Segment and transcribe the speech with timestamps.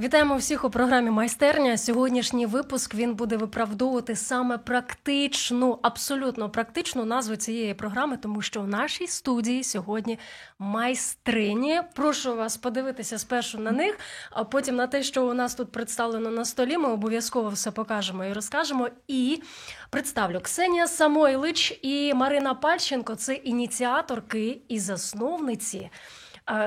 [0.00, 1.78] Вітаємо всіх у програмі Майстерня.
[1.78, 8.68] Сьогоднішній випуск він буде виправдовувати саме практичну, абсолютно практичну назву цієї програми, тому що в
[8.68, 10.18] нашій студії сьогодні
[10.58, 11.80] майстрині.
[11.94, 13.98] Прошу вас подивитися спершу на них,
[14.30, 16.78] а потім на те, що у нас тут представлено на столі.
[16.78, 18.88] Ми обов'язково все покажемо і розкажемо.
[19.08, 19.42] І
[19.90, 25.90] представлю Ксенія Самойлич і Марина Пальченко це ініціаторки і засновниці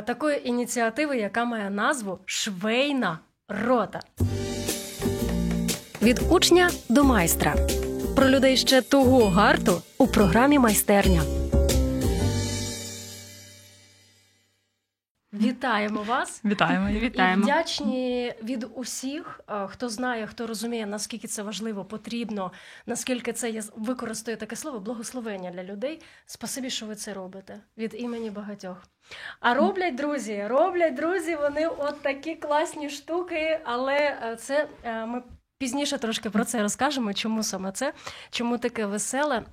[0.05, 3.99] такої ініціативи, яка має назву Швейна рота.
[6.01, 7.55] Від учня до майстра.
[8.15, 11.42] Про людей ще того гарту у програмі майстерня.
[15.33, 16.41] Вітаємо вас!
[16.45, 17.41] Вітаємо Вітаємо.
[17.41, 22.51] І вдячні від усіх, хто знає, хто розуміє, наскільки це важливо, потрібно,
[22.85, 26.01] наскільки це є використаю таке слово благословення для людей.
[26.25, 28.83] Спасибі, що ви це робите від імені багатьох.
[29.39, 35.23] А роблять друзі, роблять друзі, вони от такі класні штуки, але е, це е, ми
[35.57, 37.13] пізніше трошки про це розкажемо.
[37.13, 37.93] Чому саме це?
[38.29, 39.43] Чому таке веселе?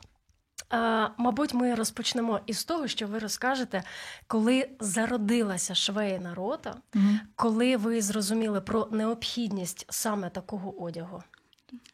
[1.17, 3.83] Мабуть, ми розпочнемо із того, що ви розкажете,
[4.27, 7.05] коли зародилася швейна рота, угу.
[7.35, 11.23] коли ви зрозуміли про необхідність саме такого одягу.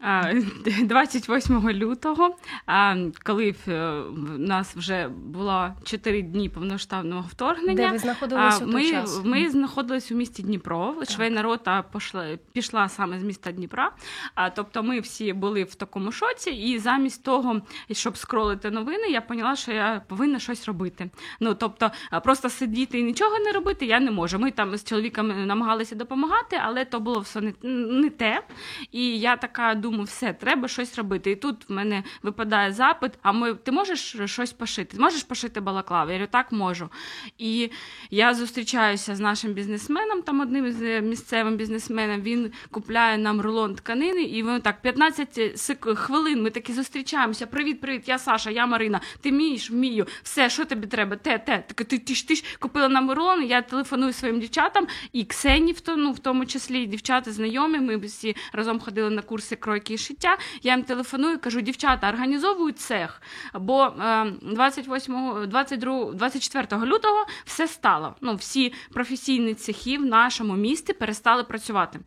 [0.00, 2.36] 28 лютого,
[3.24, 4.04] коли в
[4.38, 9.20] нас вже було 4 дні повноштабного вторгнення, Де ви знаходилися у ми, той час?
[9.24, 10.94] ми знаходилися у місті Дніпро.
[11.08, 13.92] Швейна рота пішла, пішла саме з міста Дніпра.
[14.34, 19.20] А тобто, ми всі були в такому шоці, і замість того, щоб скролити новини, я
[19.20, 21.10] поняла, що я повинна щось робити.
[21.40, 21.90] Ну тобто,
[22.24, 24.38] просто сидіти і нічого не робити, я не можу.
[24.38, 27.52] Ми там з чоловіками намагалися допомагати, але то було все не,
[28.02, 28.42] не те.
[28.92, 31.30] І я така думаю, все, треба щось робити.
[31.30, 34.96] І тут в мене випадає запит: а ми ти можеш щось пошити?
[35.00, 36.12] Можеш пошити балаклави?
[36.12, 36.88] Я говорю, так можу.
[37.38, 37.70] І
[38.10, 42.20] я зустрічаюся з нашим бізнесменом, там одним з місцевим бізнесменом.
[42.20, 45.58] Він купляє нам рулон тканини, і ми так 15
[45.96, 46.42] хвилин.
[46.42, 47.46] Ми такі зустрічаємося.
[47.46, 49.00] Привіт, привіт, я Саша, я Марина.
[49.20, 50.06] Ти вмієш, вмію.
[50.22, 51.16] Все, що тобі треба?
[51.16, 51.64] Те, те.
[51.66, 53.42] Так ти, ти ж ти ж купила нам рулон.
[53.44, 57.78] Я телефоную своїм дівчатам і Ксені, в тому, ну, в тому числі дівчата знайомі.
[57.78, 60.38] Ми всі разом ходили на курси курси кройки і шиття.
[60.62, 63.22] Я їм телефоную, і кажу, дівчата, організовують цех.
[63.54, 63.92] Бо
[64.42, 68.14] 28, 22, 24 лютого все стало.
[68.20, 72.00] Ну, Всі професійні цехи в нашому місті перестали працювати.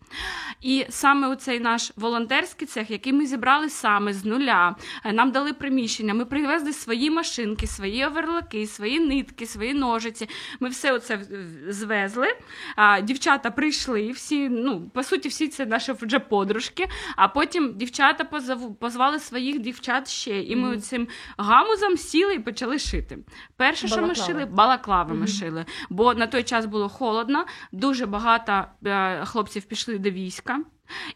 [0.61, 5.53] І саме цей наш волонтерський цех, який ми зібрали саме з нуля, е, нам дали
[5.53, 10.29] приміщення, ми привезли свої машинки, свої оверлаки, свої нитки, свої ножиці.
[10.59, 11.19] Ми все це
[11.69, 12.27] звезли.
[13.03, 16.87] Дівчата прийшли, всі, ну, по суті, всі це наші вже подружки.
[17.15, 17.27] А
[17.75, 18.75] дівчата позав...
[18.75, 20.79] позвали своїх дівчат ще, і ми mm-hmm.
[20.79, 21.07] цим
[21.37, 23.17] гамузом сіли і почали шити.
[23.57, 24.15] Перше, Балаклава.
[24.15, 25.19] що ми шили, балаклави mm-hmm.
[25.19, 30.59] ми шили, бо на той час було холодно, дуже багато е, хлопців пішли до війська.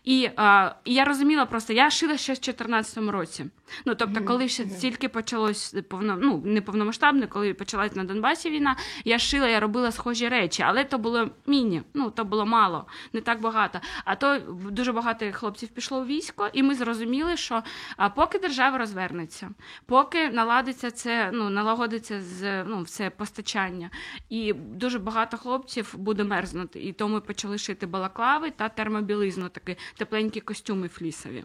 [0.03, 3.45] І а, і я розуміла просто, я шила ще в 2014 році.
[3.85, 8.75] Ну тобто, коли ще тільки почалось повно, ну, не повномасштабне, коли почалась на Донбасі війна,
[9.05, 13.21] я шила, я робила схожі речі, але то було міні, ну то було мало, не
[13.21, 13.79] так багато.
[14.05, 14.39] А то
[14.71, 17.63] дуже багато хлопців пішло у військо, і ми зрозуміли, що
[17.97, 19.49] а, поки держава розвернеться,
[19.85, 23.89] поки наладиться це, ну налагодиться з ну, це постачання,
[24.29, 26.79] і дуже багато хлопців буде мерзнути.
[26.79, 31.43] І тому ми почали шити балаклави та термобілизну такі тепленькі костюми флісові.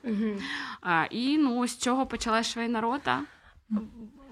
[0.81, 3.25] А, І ну, з цього почала швейна рота.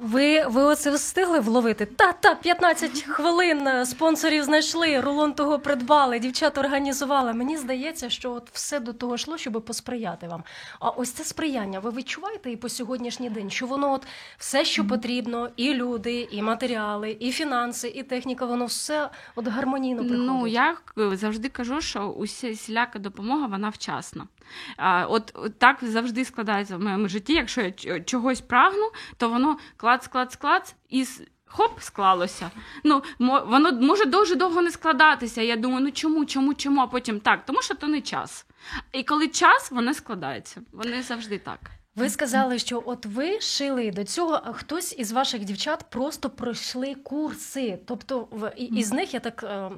[0.00, 1.86] Ви ви оце встигли вловити?
[1.86, 7.32] Та, та, 15 хвилин е, спонсорів знайшли, рулон того придбали, дівчата організували.
[7.32, 10.44] Мені здається, що от все до того йшло, щоб посприяти вам.
[10.80, 14.06] А ось це сприяння, ви відчуваєте і по сьогоднішній день, що воно от
[14.38, 20.00] все, що потрібно, і люди, і матеріали, і фінанси, і техніка, воно все от гармонійно
[20.00, 20.26] приходить?
[20.26, 24.26] Ну я завжди кажу, що уся сіляка допомога вона вчасна.
[25.08, 27.32] От так завжди складається в моєму житті.
[27.32, 29.56] Якщо я чогось прагну, то воно
[29.86, 31.06] клац, клац, клац і
[31.46, 32.50] хоп, склалося.
[32.84, 35.42] Ну, Воно може дуже довго не складатися.
[35.42, 36.80] Я думаю, ну чому, чому, чому?
[36.80, 38.46] А потім так, тому що то не час.
[38.92, 40.62] І коли час, воно складається.
[40.72, 41.60] Вони завжди так.
[41.96, 46.94] Ви сказали, що от ви шили до цього, а хтось із ваших дівчат просто пройшли
[46.94, 47.78] курси.
[47.84, 49.70] Тобто, в із них я так е,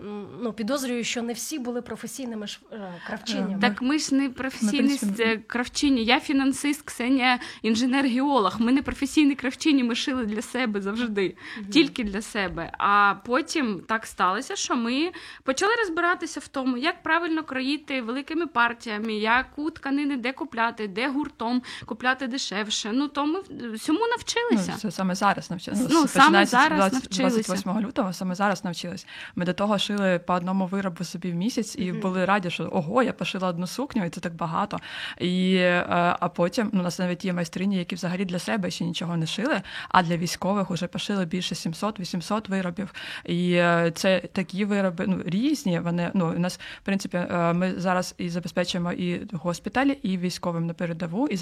[0.42, 3.58] ну підозрюю, що не всі були професійними е, кравчинями.
[3.60, 4.98] Так ми ж не професійні
[5.46, 6.04] кравчині.
[6.04, 8.60] Я фінансист, Ксенія інженер-геолог.
[8.60, 11.36] Ми не професійні кравчині, ми шили для себе завжди,
[11.72, 12.72] тільки для себе.
[12.78, 15.12] А потім так сталося, що ми
[15.42, 21.62] почали розбиратися в тому, як правильно кроїти великими партіями, яку тканини де купляти, де гуртом
[21.86, 22.90] купляти купляти дешевше.
[22.92, 23.40] Ну то ми
[23.74, 24.72] всьому навчилися.
[24.72, 25.86] Ну, це саме зараз навчилися.
[25.90, 27.52] Ну, саме зараз 20 навчилися.
[27.52, 29.06] 28 лютого, саме зараз навчились.
[29.36, 32.00] Ми до того шили по одному виробу собі в місяць і Мгм.
[32.00, 34.78] були раді, що ого, я пошила одну сукню, і це так багато.
[35.20, 35.84] І, е,
[36.20, 39.26] а потім ну, у нас навіть є майстрині, які взагалі для себе ще нічого не
[39.26, 42.94] шили, а для військових вже пошили більше 700-800 виробів.
[43.24, 45.80] І е, це такі вироби ну, різні.
[45.80, 50.66] Вони ну, у нас, в принципі, е, ми зараз і забезпечуємо і госпіталі, і військовим
[50.66, 51.36] на передову, і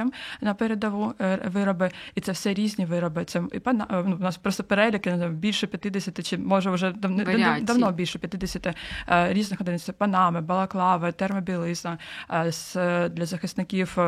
[0.00, 1.90] захисницям на передову е, вироби.
[2.14, 3.24] І це все різні вироби.
[3.24, 7.10] Це і пана е, ну, у нас просто переліки більше 50, чи може вже дав,
[7.16, 8.74] дав- давно більше 50 е,
[9.32, 9.82] різних одиниць.
[9.82, 11.98] Це панами, балаклави, термобілизна
[13.10, 13.98] для захисників.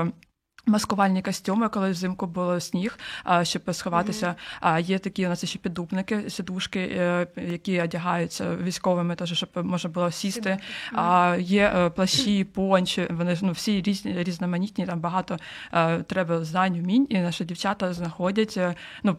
[0.66, 2.98] Маскувальні костюми, коли взимку було сніг,
[3.42, 4.34] щоб сховатися.
[4.60, 9.90] А є такі у нас ще піддупники, сідушки, е, які одягаються військовими, теж щоб можна
[9.90, 10.58] було сісти.
[10.92, 14.86] А є е, плащі, пончі, вони ну всі різні різноманітні.
[14.86, 15.36] Там багато
[15.72, 18.58] е, треба знань, вмінь, і наші дівчата знаходять.
[19.02, 19.16] Ну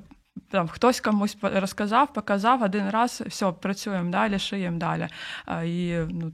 [0.50, 5.08] там хтось комусь розказав, показав один раз, все, працюємо далі, шиємо далі.
[5.46, 6.32] А, і ну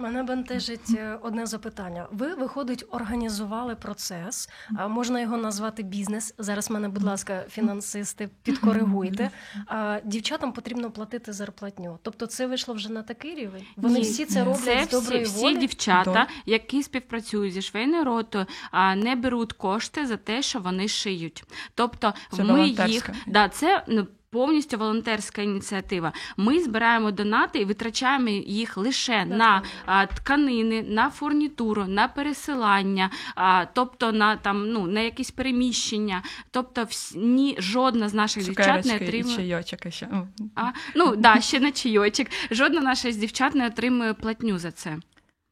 [0.00, 2.06] Мене бентежить е, одне запитання.
[2.10, 6.34] Ви, виходить, організували процес, а можна його назвати бізнес.
[6.38, 9.30] Зараз мене, будь ласка, фінансисти, підкоригуйте.
[9.66, 11.98] А дівчатам потрібно платити зарплатню.
[12.02, 13.64] Тобто це вийшло вже на такий рівень.
[13.76, 15.52] Вони Ні, всі це роблять Це з доброї всі, волі.
[15.52, 20.88] всі дівчата, які співпрацюють зі швейною ротою, а, не беруть кошти за те, що вони
[20.88, 21.44] шиють.
[21.74, 26.12] Тобто Це ми їх да, це ну, повністю волонтерська ініціатива.
[26.36, 33.10] Ми збираємо донати і витрачаємо їх лише На на а, тканини, на фурнітуру, на пересилання,
[33.34, 36.22] а, тобто на там ну на якісь переміщення.
[36.50, 39.36] Тобто, всі, ні, жодна з наших дівчат не цукерочки і отримує.
[39.36, 40.08] чайочок ще.
[40.54, 42.26] А, ну да, ще на чайочок.
[42.50, 44.96] Жодна наша з дівчат не отримує платню за це.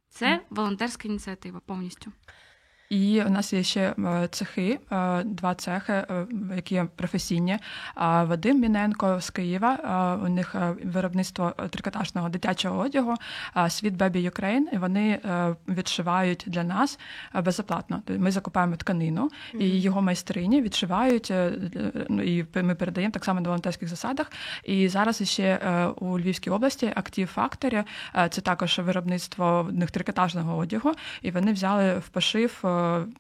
[0.08, 2.12] Це волонтерська ініціатива повністю.
[2.90, 6.26] І у нас є ще е, цехи, е, два цехи, е,
[6.56, 7.58] які професійні.
[7.96, 10.18] Вадим Міненко з Києва.
[10.24, 10.54] У них
[10.84, 13.14] виробництво трикотажного дитячого одягу,
[13.68, 15.20] світ Baby Ukraine, і вони
[15.68, 16.98] відшивають для нас
[17.34, 18.02] безоплатно.
[18.06, 21.30] Тобто Ми закупаємо тканину, і його майстрині відшивають.
[22.10, 24.32] і ми передаємо так само на волонтерських засадах.
[24.64, 25.58] І зараз ще
[25.96, 26.92] у Львівській області
[27.36, 27.84] Factory,
[28.16, 30.92] е, це також виробництво в них трикотажного одягу,
[31.22, 32.60] і вони взяли в пошив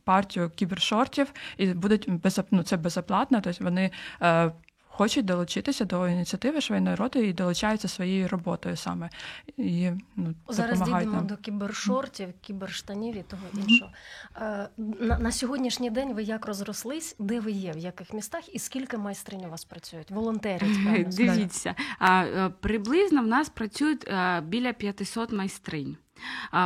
[0.04, 3.40] партію кібершортів, і будуть без ну, це безоплатно.
[3.44, 3.90] Тобто вони
[4.22, 4.52] е,
[4.98, 9.10] хочуть долучитися до ініціативи швейної роти і долучаються своєю роботою саме.
[9.56, 11.26] І ну, Зараз дійдемо нам.
[11.26, 13.90] до кібершортів, кіберштанів і того іншого.
[14.36, 18.58] Е, На, на сьогоднішній день ви як розрослись, де ви є, в яких містах і
[18.58, 20.10] скільки майстринь у вас працюють?
[20.10, 21.10] Волонтерять, певно.
[21.10, 25.96] Дивіться, а, е, приблизно в нас працюють е, біля 500 майстринь.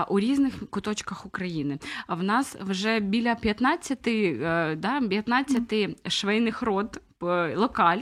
[0.08, 1.78] У різних куточках України.
[2.08, 7.00] В нас вже біля 15, е, да, 15 швейних рот.
[7.24, 7.98] Е, Локаль,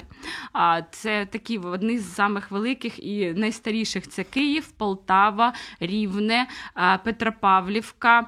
[0.53, 6.47] а це такі одні з самих великих і найстаріших це Київ, Полтава, Рівне,
[7.05, 8.27] Петропавлівка.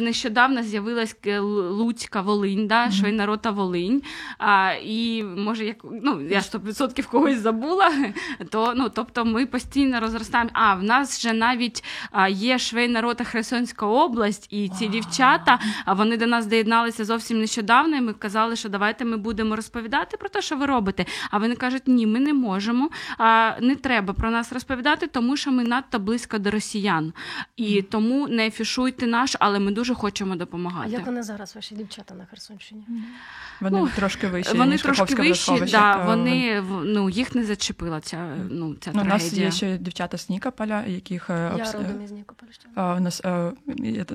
[0.00, 2.92] Нещодавно з'явилась е, Луцька Волинь, да, Мгм.
[2.92, 4.02] швейна рота Волинь.
[4.38, 7.90] А, і може, як ну я 100% когось забула,
[8.50, 10.50] то ну тобто ми постійно розростаємо.
[10.52, 11.84] А в нас вже навіть
[12.28, 17.96] є швейна рота Херсонська область, і ці дівчата а вони до нас доєдналися зовсім нещодавно.
[17.96, 21.04] І ми казали, що давайте ми будемо розповідати про те, що ви робите.
[21.30, 22.90] А вони кажуть, ні, ми не можемо.
[23.18, 27.12] А, не треба про нас розповідати, тому що ми надто близько до росіян.
[27.56, 30.90] І тому не афішуйте наш, але ми дуже хочемо А допомагати.
[30.90, 32.84] як вони зараз, ваші дівчата на Херсонщині?
[33.60, 38.00] Вони Ну, трошки вищі, Вони ніж трошки вищі, да, Е, вони ну їх не зачепила
[38.00, 41.76] ця ну ця Ну, у нас є ще дівчата з Нікополя, яких е, Я обс-
[41.76, 42.96] родом із Нікополя.
[42.96, 43.52] У нас е,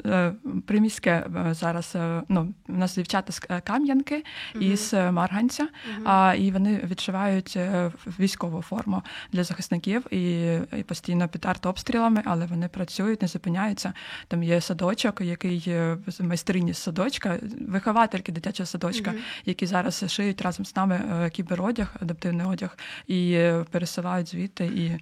[0.06, 0.34] е,
[0.66, 1.92] приміське е, зараз.
[1.96, 4.24] е, Ну, у нас дівчата з е, Кам'янки
[4.60, 5.12] і з е,
[5.54, 6.08] Мгм.
[6.08, 9.02] а, і вони відшивають е, військову форму
[9.32, 13.94] для захисників і, і постійно під артобстрілами, але вони працюють, не зупиняються.
[14.28, 19.20] Там є садочок, який е, майстрині з садочка, виховательки дитячого садочка, угу.
[19.46, 22.78] які зараз шиють разом з нами е, кіберодяг, адаптивний одяг,
[23.08, 24.66] і пересилають звідти.
[24.66, 25.00] І,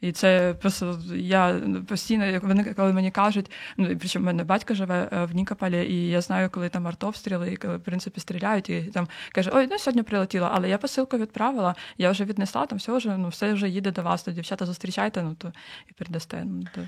[0.00, 4.74] і це просто я постійно, як вони коли мені кажуть, ну причому в мене батько
[4.74, 8.70] живе е, в Нікополі, і я знаю, коли там артобстріли, і коли в принципі стріляють,
[8.70, 12.78] і там каже, ой, ну сьогодні прилетіла, але я посилку відправила, я вже віднесла, там
[12.78, 15.52] все вже ну все вже їде до вас, то дівчата зустрічайте, ну то
[15.90, 16.42] і передасте.
[16.44, 16.80] Ну, то,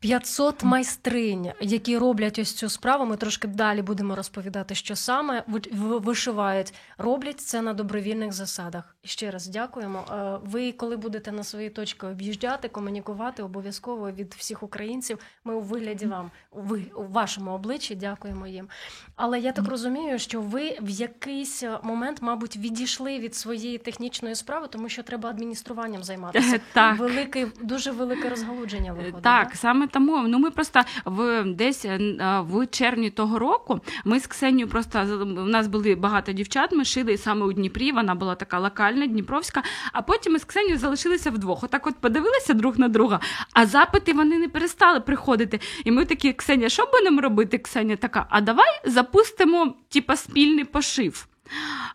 [0.00, 3.04] 500 майстринь, які роблять ось цю справу.
[3.06, 6.74] Ми трошки далі будемо розповідати, що саме ви- вишивають.
[6.98, 8.96] Роблять це на добровільних засадах.
[9.04, 10.04] Ще раз дякуємо.
[10.10, 15.18] Е, Ви, коли будете на свої точки об'їжджати, комунікувати, обов'язково від всіх українців.
[15.44, 18.68] Ми у вигляді вам, ви у вашому обличчі дякуємо їм.
[19.16, 24.66] Але я так розумію, що ви в якийсь момент, мабуть, відійшли від своєї технічної справи,
[24.70, 26.60] тому що треба адмініструванням займатися.
[26.72, 26.98] Так.
[26.98, 29.22] Велике, дуже велике розгалудження виходить.
[29.22, 29.54] Так, да?
[29.78, 30.28] Саме тому.
[30.28, 35.22] Ну ми просто в десь е, е, в червні того року ми з Ксенією просто
[35.22, 36.72] у нас були багато дівчат.
[36.72, 37.92] Ми шили саме у Дніпрі.
[37.92, 39.62] Вона була така локальна, дніпровська.
[39.92, 41.64] А потім ми з Ксенією залишилися вдвох.
[41.64, 43.20] Отак, от подивилися друг на друга,
[43.52, 45.60] а запити вони не перестали приходити.
[45.84, 47.58] І ми такі, Ксенія, що будемо робити?
[47.58, 51.28] Ксенія така, а давай запустимо типа спільний пошив.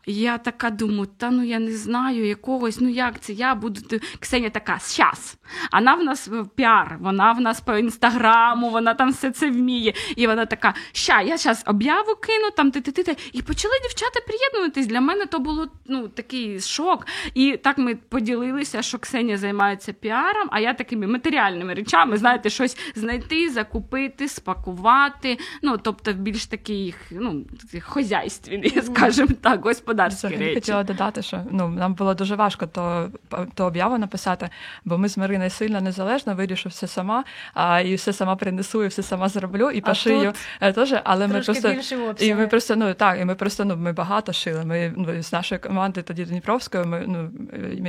[0.05, 3.79] Я така думаю, та ну я не знаю якогось, ну як це я буду.
[4.19, 5.37] Ксенія така, щас.
[5.73, 9.93] Вона в нас піар, вона в нас по інстаграму, вона там все це вміє.
[10.15, 14.19] І вона така, ща, я зараз об'яву кину, там ти ти ти І почали дівчата
[14.27, 14.87] приєднуватись.
[14.87, 17.07] Для мене то було ну, такий шок.
[17.33, 22.77] І так ми поділилися, що Ксенія займається піаром, а я такими матеріальними речами, знаєте, щось
[22.95, 25.37] знайти, закупити, спакувати.
[25.61, 30.55] Ну, тобто, більш таких, ну, таких хозяйственні, скажімо так, господарські Взагалі речі.
[30.55, 33.09] хотіла додати, що ну нам було дуже важко то,
[33.53, 34.49] то об'яву написати,
[34.85, 37.23] бо ми з Мариною сильно незалежно вирішу все сама,
[37.53, 40.95] а і все сама принесу, і все сама зроблю, і А пошию тут е, теж.
[41.03, 41.75] Але ми просто
[42.19, 44.65] і ми просто ну так, і ми просто ну ми багато шили.
[44.65, 46.85] Ми ну, з нашої команди тоді Дніпровської.
[46.85, 47.31] Ми ну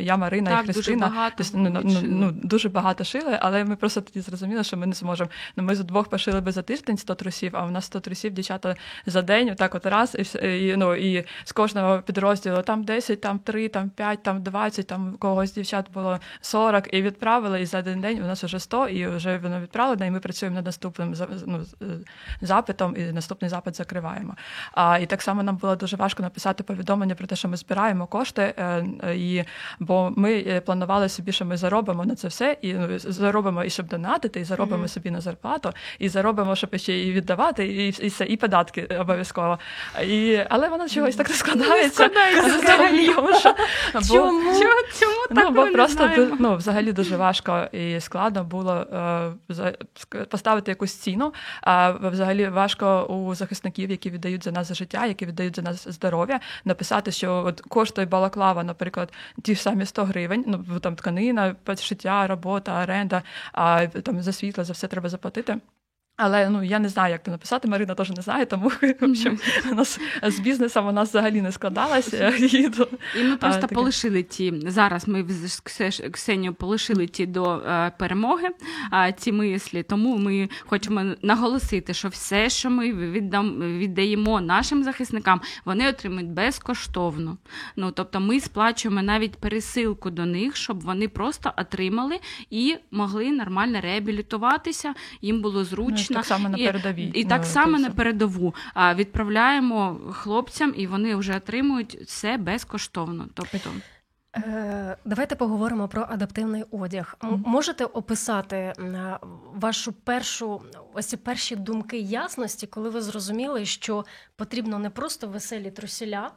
[0.01, 1.07] я Марина Так, і дуже Христина.
[1.07, 4.87] багато Тобто, ну, ну, ну, дуже багато шили, але ми просто тоді зрозуміли, що ми
[4.87, 5.31] не зможемо.
[5.57, 8.33] Ну ми з двох пошили би за тиждень 100 трусів, а у нас 100 трусів
[8.33, 13.39] дівчата за день, отак от раз, і ну і з кожного підрозділу там 10, там
[13.39, 18.01] 3, там 5, там 20, там когось дівчат було 40, і відправили, і за один
[18.01, 21.15] день у нас вже 100, і вже воно відправлено, і ми працюємо над наступним
[21.47, 21.87] ну, е,
[22.41, 24.35] запитом, і наступний запит закриваємо.
[24.73, 28.07] А, і так само нам було дуже важко написати повідомлення про те, що ми збираємо
[28.07, 29.45] кошти, е, е, і,
[29.79, 33.87] бо ми планували собі, що ми заробимо на це все, і ну, заробимо і щоб
[33.87, 34.89] донатити, і заробимо Мгм.
[34.89, 39.59] собі на зарплату, і заробимо, щоб ще і віддавати, і, і все, і податки обов'язково.
[40.03, 42.11] І, але воно чогось так складається.
[42.59, 43.09] взагалі.
[44.09, 44.59] Чому?
[45.01, 45.55] Чому, так?
[45.55, 49.75] Бо просто ну, взагалі дуже важко і складно було е,
[50.31, 51.33] поставити якусь ціну.
[51.63, 55.89] А взагалі важко у захисників, які віддають за нас за життя, які віддають за нас
[55.89, 59.13] здоров'я, написати, що от коштує балаклава, наприклад,
[59.43, 60.45] ті ж самі 100 гривень.
[60.47, 63.23] Ну там тканина, підшиття, робота, оренда,
[63.53, 65.57] а там за світло, за все треба заплатити.
[66.17, 67.69] Але ну я не знаю, як це написати.
[67.69, 68.69] Марина теж не знає, тому
[69.01, 69.39] в общем,
[69.71, 72.29] у нас з бізнесом у нас взагалі не складалося.
[72.29, 72.89] І, то-
[73.21, 73.75] І ми просто таке.
[73.75, 74.55] полишили ті.
[74.67, 78.49] Зараз ми з Ксе- Ксенією полишили ті до е, перемоги,
[79.17, 79.83] ці мислі.
[79.83, 87.37] Тому ми хочемо наголосити, що все, що ми віддам, віддаємо нашим захисникам, вони отримують безкоштовно.
[87.77, 92.19] Ну тобто, ми сплачуємо навіть пересилку до них, щоб вони просто отримали
[92.51, 94.95] і могли нормально реабілітуватися.
[95.23, 95.65] Їм було ну,
[96.07, 96.17] зручно.
[96.17, 97.11] так само на передовій.
[97.15, 102.37] І Ну, так то само на передову а, відправляємо хлопцям, і вони вже отримують все
[102.37, 103.27] безкоштовно.
[103.35, 103.71] Тобто,
[104.37, 107.17] Е, Давайте поговоримо про адаптивний одяг.
[107.25, 107.43] М- Мгм.
[107.47, 108.73] Можете описати
[109.55, 110.63] вашу першу
[110.95, 114.05] ось ці перші думки ясності, коли ви зрозуміли, що
[114.37, 116.31] потрібно не просто веселі трусіля,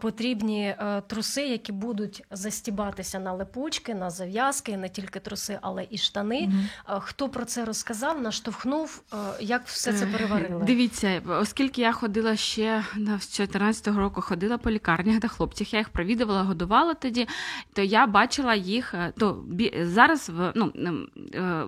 [0.00, 5.98] потрібні е, труси, які будуть застібатися на липучки, на зав'язки, не тільки труси, але і
[5.98, 6.38] штани.
[6.88, 10.64] Е, Хто про це розказав, наштовхнув, е, як все це Е, переварили?
[10.64, 15.88] Дивіться, оскільки я ходила ще на- 14-го року, ходила по лікарнях та хлопцях, я їх
[15.88, 17.28] провідувала, годувала тоді,
[17.72, 18.94] то я бачила їх.
[19.18, 19.44] То
[19.82, 20.72] зараз в ну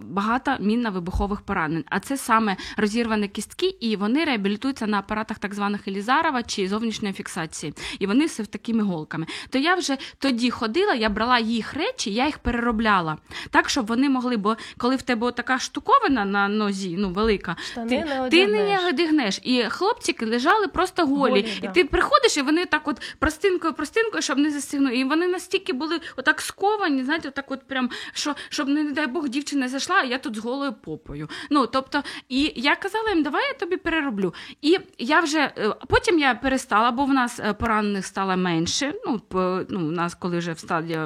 [0.02, 5.88] багато мінно-вибухових поранень, а це саме розірвані кістки, і вони реабілітуються на апаратах так званих
[5.88, 7.74] Елізарова чи зовнішньої фіксації.
[7.98, 9.26] І вони все такими голками.
[9.50, 13.16] То я вже тоді ходила, я брала їх речі, я їх переробляла
[13.50, 17.88] так, щоб вони могли, бо коли в тебе така штуковина на нозі, ну велика, Штани
[17.88, 18.82] ти, не ти одягнеш.
[18.82, 19.40] не одягнеш.
[19.42, 21.30] І хлопчики лежали просто голі.
[21.30, 21.68] Голі, і да.
[21.68, 24.96] ти приходиш, і вони так от простинкою, простинкою, щоб не застигнули.
[24.96, 29.28] І вони настільки були отак сковані, знаєте, отак от прям, що, щоб, не дай Бог,
[29.28, 31.28] дівчина зайшла, а я тут з голою попою.
[31.50, 34.34] Ну, тобто, і я казала їм, давай я тобі перероблю.
[34.62, 38.94] І я вже е, потім я перестала, бо в нас е, поранених стало менше.
[39.06, 40.98] Ну, по, ну, у нас, коли вже в стадії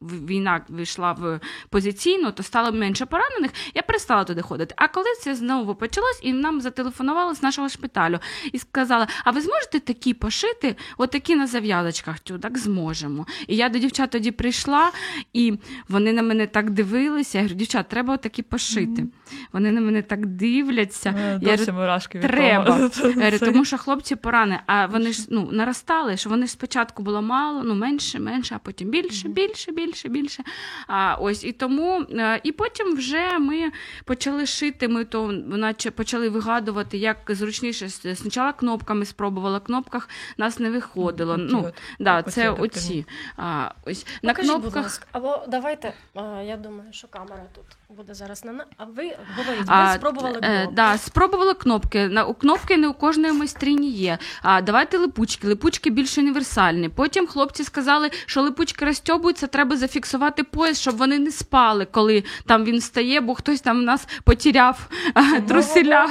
[0.00, 1.40] в- війна війшла в
[1.70, 3.50] позиційну, то стало менше поранених.
[3.74, 4.74] Я перестала туди ходити.
[4.76, 8.18] А коли це знову почалось, і нам зателефонували з нашого шпиталю
[8.52, 12.20] і сказали: а ви зможете такі пошити, отакі на зав'язочках?
[12.20, 13.26] Тю, так зможемо.
[13.46, 14.90] І я до дівчат тоді прийшла,
[15.32, 17.38] і вони на мене так дивилися.
[17.38, 19.06] Я говорю, дівчат, треба отакі пошити.
[19.52, 21.14] Вони на мене так дивляться.
[21.18, 22.64] Е, Я Досі мурашки від треба.
[22.64, 22.90] того.
[23.08, 25.48] Я говорю, тому що хлопці порани, а вони ж ну
[25.90, 30.42] наростали, що вони спочатку було мало, ну менше, менше, а потім більше, більше, більше, більше.
[30.86, 33.70] А ось і тому, е, і потім вже ми
[34.04, 34.88] почали шити.
[34.88, 37.88] Ми то наче почали вигадувати, як зручніше.
[37.88, 41.36] Спочатку кнопками спробувала, кнопках нас не виходило.
[41.36, 41.74] Ті Ну от.
[41.98, 43.06] да, оці це оці.
[43.36, 48.14] А, ось на Покажіть, будь ласка, або давайте, а, я думаю, що камера тут буде
[48.14, 48.64] зараз на.
[48.76, 50.74] А ви говоріть, ви А, спробували е, блок.
[50.74, 52.08] да, спробували кнопки.
[52.08, 54.18] На у кнопки не у кожної майстрині є.
[54.42, 55.46] А давайте липучки.
[55.46, 56.88] Липучки більш універсальні.
[56.88, 62.64] Потім хлопці сказали, що липучки розтьобуються, треба зафіксувати пояс, щоб вони не спали, коли там
[62.64, 66.08] він встає, бо хтось там в нас потеряв а, труселя.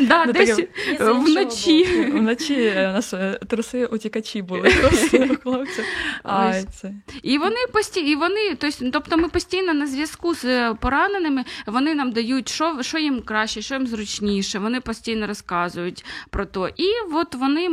[0.00, 0.60] Да, Ну, десь
[0.98, 1.84] вночі.
[2.12, 4.72] Вночі е, у нас е, труси утікачі були.
[6.24, 8.00] А це І вони пості...
[8.00, 8.56] і вони,
[8.92, 13.62] тобто, ми постійно на зв'язку з е, пораненими, вони нам дають, що, що їм краще,
[13.62, 14.58] що їм зручніше.
[14.58, 16.68] Вони постійно розказують про то.
[16.76, 17.68] І от вони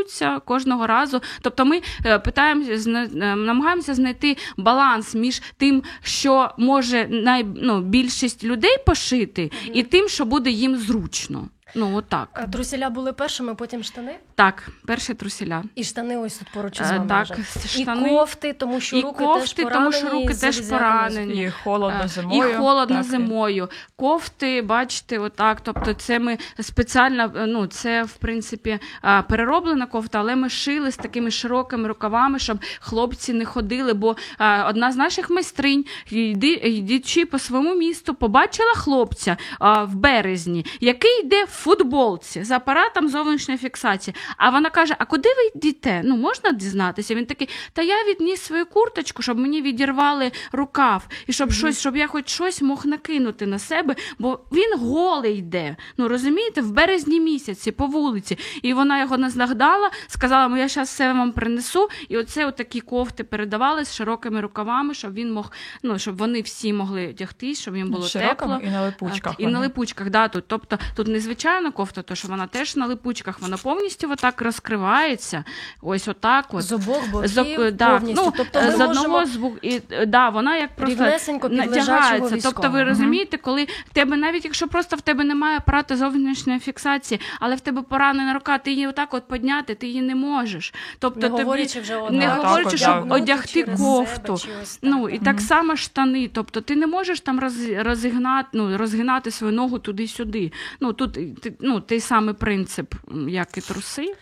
[0.00, 1.20] модифікуються кожного разу.
[1.42, 7.44] Тобто ми е, питаємося, е, намагаємося знайти баланс між тим, що може най...
[7.56, 11.48] ну, більшість людей пошити, і тим, що буде їм зручно.
[11.74, 12.28] Ну, отак.
[12.32, 14.16] А Труселя були першими, потім штани.
[14.34, 15.62] Так, перші трусіля.
[15.74, 17.06] І штани ось тут поруч Е, із вами.
[17.08, 17.68] так, вже.
[17.82, 18.08] штани.
[18.08, 21.42] І кофти, тому що І руки кофти, теж тому що руки теж поранені.
[21.44, 22.50] і холодно Е, зимою.
[22.50, 23.68] І холодно так, і- зимою.
[23.96, 25.60] Кофти, бачите, отак.
[25.60, 30.90] Тобто, це ми спеціально, е, ну це в принципі е, перероблена кофта, але ми шили
[30.90, 33.92] з такими широкими рукавами, щоб хлопці не ходили.
[33.94, 39.94] Бо е, одна з наших майстринь, йди- йдучи по своєму місту, побачила хлопця е, в
[39.94, 44.14] березні, який йде в футболці з апаратом зовнішньої фіксації.
[44.36, 46.02] А вона каже: А куди ви йдете?
[46.04, 47.14] Ну можна дізнатися?
[47.14, 51.96] Він такий, та я відніс свою курточку, щоб мені відірвали рукав, і щоб щось, щоб
[51.96, 55.76] я хоч щось мог накинути на себе, бо він голий йде.
[55.96, 58.38] Ну розумієте, в березні місяці по вулиці.
[58.62, 61.88] І вона його наздогадала, сказала, «Ну, я зараз все вам принесу.
[62.08, 65.52] І оце отакі кофти передавали з широкими рукавами, щоб він мог,
[65.82, 68.68] ну щоб вони всі могли одягтись, щоб їм було Широкими тепло.
[68.68, 69.34] і на липучках.
[69.38, 70.44] І на липучках, да, тут.
[70.46, 71.08] Тобто тут
[71.50, 75.44] незвичайна кофта, то що вона теж на липучках, вона повністю отак розкривається.
[75.82, 76.46] Ось отак.
[76.50, 76.62] От.
[76.62, 78.22] З обох боків З да, повністю.
[78.24, 81.04] ну, тобто ми з одного з і да, вона як просто
[81.50, 82.38] натягається.
[82.42, 87.20] Тобто, ви розумієте, коли в тебе, навіть якщо просто в тебе немає апарату зовнішньої фіксації,
[87.40, 90.74] але в тебе поранена рука, ти її отак от підняти, ти її не можеш.
[90.98, 94.36] Тобто не тобі говорячи вже не отак, говорячи, щоб одягти кофту.
[94.36, 94.78] себе так.
[94.82, 96.30] Ну і так само штани.
[96.32, 100.52] Тобто ти не можеш там роз, розігнати, ну, розгинати свою ногу туди-сюди.
[100.80, 101.18] Ну тут
[101.60, 102.94] ну, той самий принцип,
[103.28, 104.14] як і труси.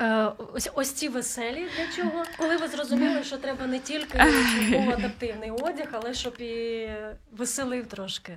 [0.00, 2.24] Е, Ось, ось ці веселі для чого?
[2.38, 4.18] Коли ви зрозуміли, що треба не тільки
[4.70, 6.88] був адаптивний одяг, але щоб і
[7.32, 8.36] веселив трошки.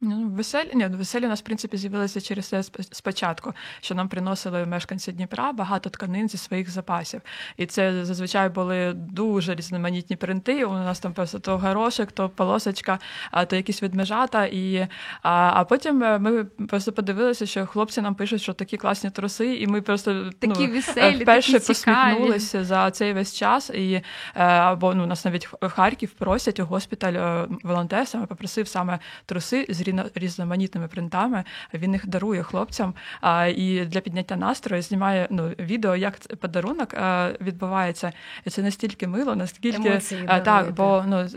[0.00, 4.66] Ну, веселі, ні, веселі у нас, в принципі, з'явилися через це спочатку, що нам приносили
[4.66, 7.20] мешканці Дніпра багато тканин зі своїх запасів.
[7.56, 10.64] І це зазвичай були дуже різноманітні принти.
[10.64, 12.98] У нас там просто то горошек, то полосочка,
[13.46, 14.46] то якісь ведмежата.
[14.46, 14.86] І,
[15.22, 19.56] а, а потім е, ми просто подивилися, що хлопці нам пишуть, що такі класні труси,
[19.56, 23.70] і ми просто Такі ну, веселі, вперше такі посміхнулися за цей весь час.
[23.70, 24.02] І е,
[24.44, 29.87] або ну нас навіть в Харків просять у госпіталь волонтер саме попросив саме труси з
[30.14, 31.44] різноманітними принтами.
[31.74, 32.94] Він їх дарує хлопцям.
[33.20, 36.94] А, і для підняття настрою знімає ну відео, як подарунок
[37.40, 38.12] відбувається.
[38.44, 41.28] І це настільки мило, наскільки Емоції так, бо ну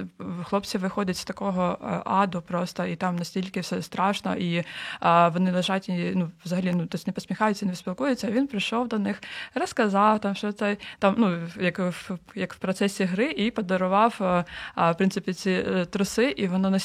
[0.44, 4.64] хлопці виходять з такого е, аду просто, і там настільки все страшно, і
[5.00, 8.32] а, вони лежать і ну взагалі ну тобто не посміхаються, не спілкуються.
[8.32, 9.22] Він прийшов до них,
[9.56, 14.46] розказав там, що це там, ну як в як в процесі гри, і подарував е,
[14.76, 16.78] а, в принципі ці е, труси, і воно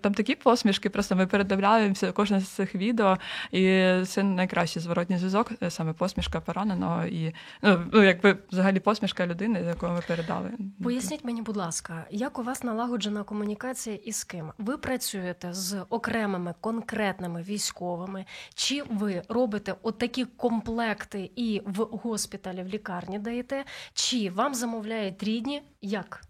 [0.00, 0.88] там такі посмішки.
[0.96, 3.18] Просто ми передивляємося кожне з цих відео,
[3.52, 3.62] і
[4.06, 9.62] це найкращий зворотній зв'язок, е, саме посмішка пораненого, і ну, ну якби взагалі посмішка людини,
[9.66, 10.50] яку ми передали.
[10.82, 14.52] Поясніть мені, будь ласка, як у вас налагоджена комунікація і з ким?
[14.58, 18.24] Ви працюєте з окремими конкретними військовими?
[18.54, 23.64] Чи ви робите отакі комплекти і в госпіталі, в лікарні даєте?
[23.94, 25.62] Чи вам замовляють рідні?
[25.82, 26.20] Як?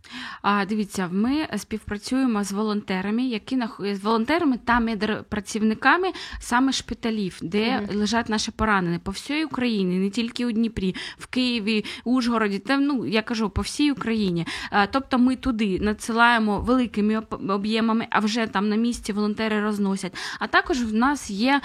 [0.43, 3.81] А дивіться, ми співпрацюємо з волонтерами, які нах...
[3.95, 7.99] з волонтерами волонтерами та медпрацівниками саме шпиталів, де Мгм.
[7.99, 13.07] лежать наші поранені по всій Україні, не тільки у Дніпрі, в Києві, Ужгороді, та ну
[13.07, 14.47] я кажу по всій Україні.
[14.73, 20.13] Е, Тобто ми туди надсилаємо великими об'ємами, а вже там на місці волонтери розносять.
[20.39, 21.61] А також в нас є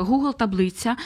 [0.00, 0.96] Google таблиця,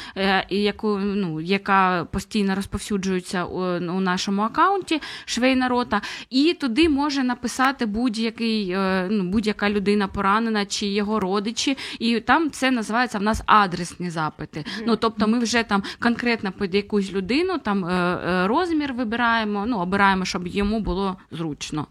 [0.51, 8.71] яку ну яка постійно розповсюджується у, нашому акаунті Швейна рота, і туди може написати будь-який
[8.71, 14.11] е, ну, будь-яка людина поранена чи його родичі, і там це називається в нас адресні
[14.11, 14.65] запити.
[14.87, 19.79] Ну тобто, ми вже там конкретно під якусь людину там е, е, розмір вибираємо, ну
[19.79, 21.87] обираємо, щоб йому було зручно.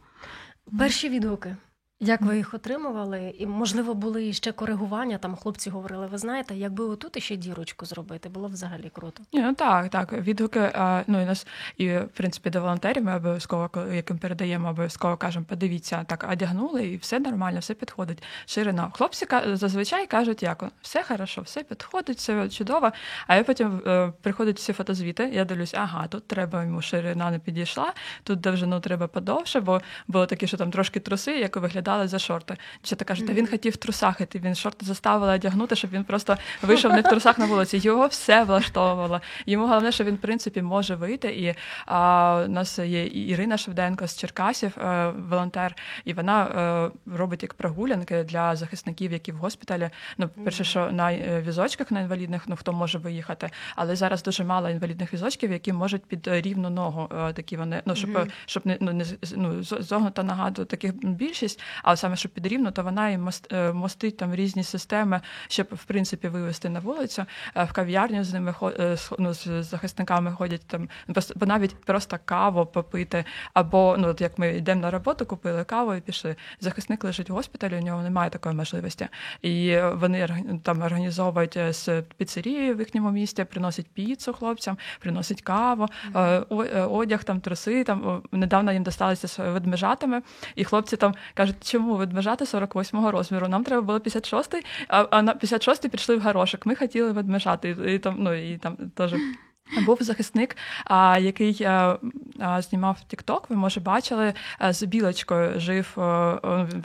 [0.79, 1.55] Перші відгуки.
[2.03, 3.33] Як ви їх отримували?
[3.37, 5.17] І, можливо, були ще коригування.
[5.17, 9.23] Там хлопці говорили, ви знаєте, якби отут іще дірочку зробити, було б взагалі круто.
[9.33, 10.13] Ну так, так.
[10.13, 10.71] Відгуки,
[11.07, 16.03] ну і нас і в принципі до волонтерів ми обов'язково, яким передаємо, обов'язково кажемо, подивіться,
[16.07, 18.23] так одягнули, і все нормально, все підходить.
[18.45, 18.91] Ширина.
[18.93, 22.91] Хлопці зазвичай кажуть, як все хорошо, все підходить, все чудово.
[23.27, 25.29] А я потім е, приходять всі фотозвіти.
[25.33, 30.25] Я дивлюсь, ага, тут треба йому ширина не підійшла, тут довжину треба подовше, бо було
[30.25, 31.57] таке, що там трошки труси, як
[31.91, 32.57] виглядали за шорти.
[32.79, 36.37] Дівчата кажуть, та він хотів в трусах іти, він шорти заставили одягнути, щоб він просто
[36.61, 37.77] вийшов не в трусах на вулиці.
[37.77, 39.21] Його все влаштовувало.
[39.45, 41.27] Йому головне, що він, в принципі, може вийти.
[41.27, 45.75] І а, у нас є Ірина Шевденко з Черкасів, е, волонтер,
[46.05, 49.89] і вона е, робить як прогулянки для захисників, які в госпіталі.
[50.17, 54.43] Ну, перше, що на е, візочках на інвалідних, ну хто може виїхати, але зараз дуже
[54.43, 57.09] мало інвалідних візочків, які можуть під рівну ногу.
[57.33, 62.15] Такі вони, ну щоб, щоб не ну не ну зогнута нога таких більшість, а саме
[62.15, 63.19] щоб під рівну, то вона і
[63.51, 67.25] е, мостить там різні системи, щоб в принципі вивести на вулицю.
[67.55, 70.89] Е, В кав'ярню з ними е, ну, з захисниками ходять там,
[71.35, 75.93] бо навіть просто каву попити, або ну от як ми йдемо на роботу, купили каву
[75.93, 76.35] і пішли.
[76.59, 79.07] Захисник лежить в госпіталі, у нього немає такої можливості.
[79.41, 85.87] І вони там організовують з піцерією в їхньому місті, приносять піцу хлопцям, приносять каву,
[86.89, 87.83] одяг, там труси.
[87.83, 90.21] Там недавно їм досталися з ведмежатами,
[90.55, 93.47] і хлопці там кажуть, чому ведмежати 48-го розміру?
[93.47, 96.65] Нам треба було 56-й, а, а на 56-й пішли в горошок.
[96.65, 97.69] Ми хотіли ведмежати.
[97.69, 99.13] І, і там, ну і там теж.
[99.85, 101.97] Був захисник, а, який а,
[102.39, 106.01] а, знімав TikTok, ви може бачили, а, з білочкою жив а,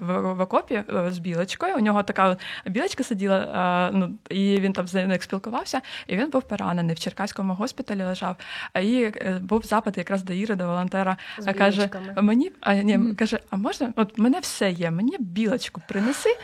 [0.00, 1.76] в, в окопі а, з білочкою.
[1.76, 6.30] У нього така білочка сиділа, а, ну і він там з нею спілкувався, і він
[6.30, 8.36] був поранений в Черкаському госпіталі лежав.
[8.72, 11.16] А і е, був запит якраз до Іри, до волонтера.
[11.38, 13.92] З каже, мені а ні, каже, а можна?
[13.96, 16.36] От мене все є, мені білочку принеси.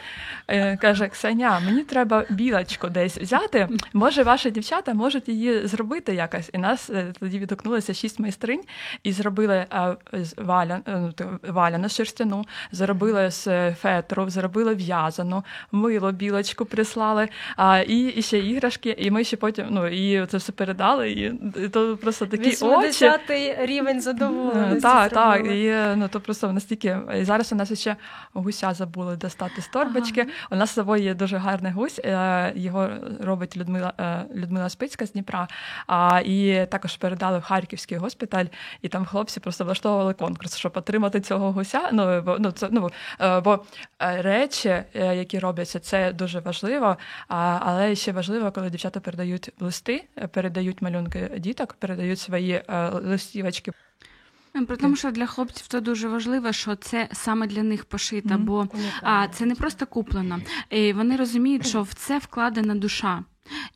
[0.49, 3.69] Е, Каже, Ксеня, мені треба білочку десь взяти.
[3.93, 6.51] Може, ваші дівчата можуть її зробити якось.
[6.53, 8.61] І нас е, тоді відгукнулося шість майстринь
[9.03, 9.67] і зробили
[10.13, 17.29] з валя, е, ну, валяну шерстяну, зробили з е, фетру, зробили в'язану, мило білочку прислали,
[17.57, 18.97] а, і, і ще іграшки.
[18.99, 21.11] І ми ще потім ну, і це все передали.
[21.11, 24.81] І, і то просто такі 80-й рівень задоволеності.
[24.81, 25.47] Так, так.
[25.47, 26.99] І ну то просто настільки.
[27.21, 27.97] І зараз у нас ще
[28.33, 30.27] гуся забули достати з торбочки.
[30.51, 32.01] У нас з собою є дуже гарний гусь.
[32.55, 32.89] Його
[33.21, 33.93] робить Людмила
[34.35, 35.49] Людмила Спицька з Дніпра.
[35.87, 38.47] А і також передали в Харківський госпіталь,
[38.83, 41.89] і там хлопці просто влаштовували конкурс, щоб отримати цього гуся.
[41.93, 43.65] Ну бо ну це ну е, бо
[44.03, 46.97] е, речі, е, які робляться, це дуже важливо.
[47.29, 53.73] Але ще важливо, коли дівчата передають листи, е, передають малюнки діток, передають свої е, листівочки.
[54.57, 58.35] Е, При тому, що для хлопців це дуже важливо, що це саме для них пошито,
[58.35, 58.45] Мгм.
[58.45, 58.69] бо
[59.03, 60.41] а, це не просто куплено.
[60.71, 63.25] І вони розуміють, що в це вкладена душа.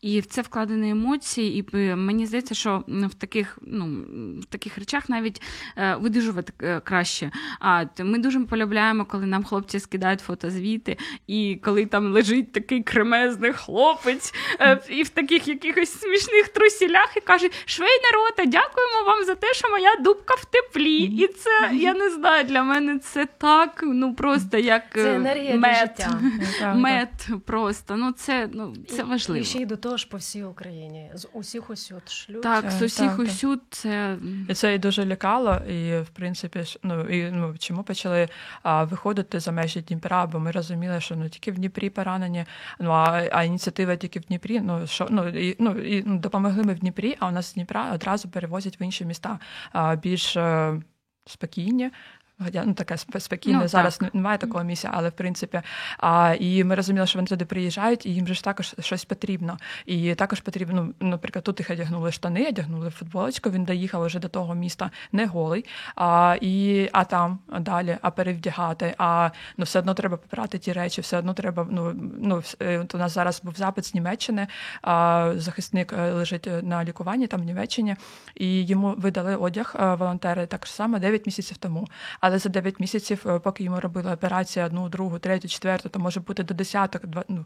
[0.02, 4.04] І в це вкладені емоції, і е, мені здається, що в таких, ну,
[4.40, 5.42] в таких речах навіть
[5.76, 7.30] е, видужувати е, краще.
[7.60, 13.52] А ми дуже полюбляємо, коли нам хлопці скидають фотозвіти, і коли там лежить такий кремезний
[13.52, 19.34] хлопець, е, і в таких якихось смішних трусілях, і каже: Швейна рота, дякуємо вам за
[19.34, 20.98] те, що моя дубка в теплі.
[20.98, 25.58] І це я не знаю, для мене це так, ну просто як Це енергія для
[25.60, 25.76] мед.
[25.76, 26.74] життя.
[26.74, 27.96] Мед просто.
[27.96, 29.44] Ну це ну це важливо.
[29.56, 31.10] І ще й до того ж по всій Україні.
[31.14, 32.42] З усіх усюд шлють.
[32.42, 36.64] Так, Е, з усіх так, усюд це І це і дуже лякало, і в принципі,
[36.82, 38.28] ну і ну чому почали
[38.62, 42.44] а, виходити за межі Дніпра, бо ми розуміли, що ну тільки в Дніпрі поранені,
[42.80, 44.60] ну а, а ініціатива тільки в Дніпрі.
[44.60, 47.54] Ну що ну і ну і ну, допомогли ми в Дніпрі, а у нас з
[47.54, 49.38] Дніпра одразу перевозять в інші міста
[49.72, 50.80] а, більш е,
[51.26, 51.90] спокійні.
[52.38, 53.58] Ну, таке спокійне.
[53.58, 54.14] Ну, Зараз так.
[54.14, 55.60] немає такого місця, але в принципі.
[55.98, 59.58] А, і ми розуміли, що вони туди приїжджають, і їм же ж також щось потрібно.
[59.86, 63.50] І також потрібно, ну, наприклад, тут їх одягнули штани, одягнули футболочку.
[63.50, 65.64] Він доїхав вже до того міста не голий.
[65.94, 68.94] А, і, а там а далі, а перевдягати.
[68.98, 71.66] А ну, все одно треба попрати ті речі, все одно треба.
[71.70, 74.46] Ну, ну, е, у нас зараз був запит з Німеччини.
[74.82, 77.96] А, захисник е, лежить е, на лікуванні там в Німеччині,
[78.34, 81.86] і йому видали одяг волонтери так само 9 місяців тому.
[82.26, 86.20] Але за 9 місяців, е, поки йому робили операцію одну, другу, третю, четверту, то може
[86.20, 87.44] бути до десяток, два, ну,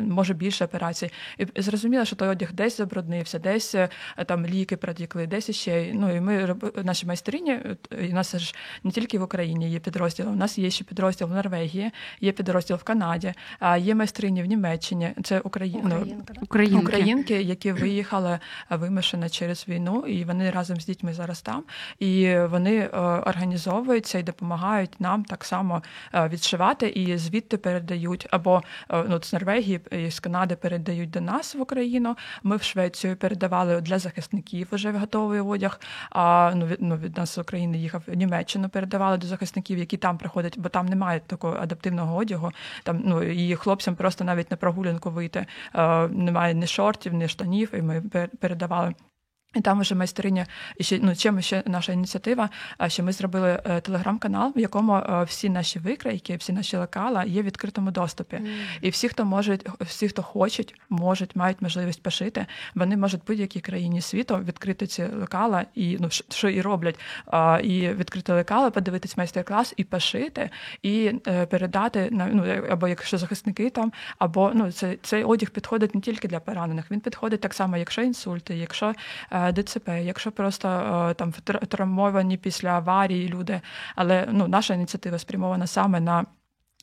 [0.00, 1.10] може більше операцій.
[1.38, 3.88] І зрозуміло, що той одяг десь забруднився, десь е,
[4.26, 5.90] там ліки протікли, десь іще.
[5.94, 9.70] Ну і ми роб- наші майстрині, е, і у нас ж не тільки в Україні
[9.70, 11.90] є підрозділи, у нас є ще підрозділ в Норвегії,
[12.20, 15.12] є підрозділ в Канаді, а є майстрині в Німеччині.
[15.22, 15.96] Це Україна.
[15.96, 16.40] Українка, да?
[16.42, 16.86] Українки.
[16.86, 18.38] Українки, які виїхали
[18.70, 21.64] е, вимушено через війну, і вони разом з дітьми зараз там.
[21.98, 25.82] І вони е, організовуються і допомагають нам так само
[26.14, 31.20] е, відшивати, і звідти передають або е, ну, з Норвегії і з Канади передають до
[31.20, 32.16] нас в Україну.
[32.42, 35.80] Ми в Швецію передавали для захисників вже готовий одяг.
[36.10, 39.96] А ну від, ну, від нас з України їхав в Німеччину, передавали до захисників, які
[39.96, 42.52] там приходять, бо там немає такого адаптивного одягу.
[42.82, 45.46] Там ну і хлопцям просто навіть на прогулянку вийти.
[45.74, 48.02] Е, немає ні шортів, ні штанів, і ми
[48.40, 48.94] передавали.
[49.54, 53.62] І там вже майстриня, і ще ну чим ще наша ініціатива, а що ми зробили
[53.64, 58.36] е, телеграм-канал, в якому е, всі наші викрайки, всі наші лекала є в відкритому доступі.
[58.36, 58.48] Мгм.
[58.80, 63.60] І всі, хто можуть, всі, хто хочуть, можуть, мають можливість пошити, вони можуть в будь-якій
[63.60, 66.98] країні світу відкрити ці лекала і ну що і роблять,
[67.62, 70.50] і відкрити лекала, подивитись майстер-клас і пошити,
[70.82, 75.94] і е, передати на ну або якщо захисники там, або ну це цей одяг підходить
[75.94, 78.94] не тільки для поранених, він підходить так само, якщо інсульти, якщо
[79.32, 81.32] е, ДЦП, якщо просто е, там
[81.68, 83.60] травмовані після аварії люди.
[83.96, 86.26] Але ну наша ініціатива спрямована саме на.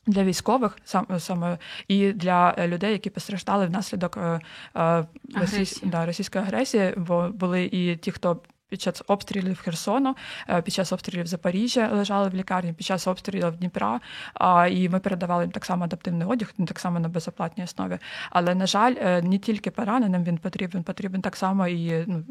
[0.06, 4.40] Для військових сам саме і для е, людей, які постраждали внаслідок е,
[4.76, 10.16] е, російсь- да, російської агресії, бо були і ті, хто під час обстрілів Херсону,
[10.48, 14.00] е, під час обстрілів Запоріжжя лежали в лікарні, під час обстрілів Дніпра.
[14.70, 17.98] І ми передавали їм так само адаптивний одяг, ну, так само на безоплатній основі.
[18.30, 22.24] Але на жаль, е, не тільки пораненим він потрібен, потрібен так само і ну,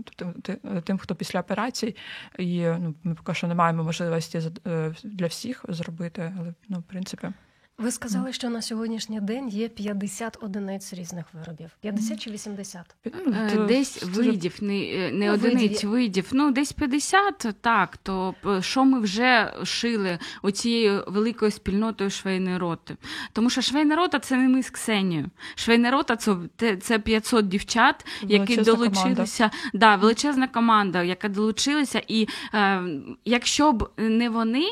[0.84, 1.96] тим, хто після операцій.
[2.38, 6.84] І ну, ми поки що не маємо можливості е, для всіх зробити, але ну, в
[6.84, 7.28] принципі.
[7.78, 11.72] Ви сказали, що на сьогоднішній день є 50 одиниць різних виробів.
[11.82, 12.96] 50 чи 80?
[13.06, 16.30] ну, Е, Десь видів, не, е, не Ну, одиниць видів.
[16.32, 17.98] Ну, десь 50, так.
[17.98, 22.98] То що ми вже шили оцією великою спільнотою швейної роти?
[23.34, 25.30] Тому що швейна рота це не ми з Ксенією.
[25.56, 26.36] Швейна рота це,
[26.82, 29.52] це 500 дівчат, які Величезна долучилися.
[29.74, 32.02] Да, величезна команда, яка долучилася.
[32.08, 32.84] І е,
[33.26, 34.66] якщо б не вони.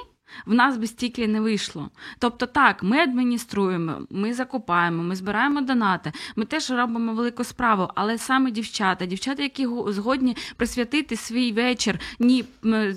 [0.46, 1.90] В нас би стільки не вийшло.
[2.20, 8.18] Тобто, так, ми адмініструємо, ми закупаємо, ми збираємо донати, ми теж робимо велику справу, але
[8.18, 12.46] саме дівчата, дівчата, які го- згодні присвятити свій вечір ні